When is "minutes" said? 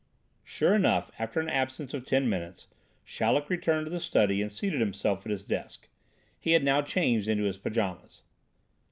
2.27-2.65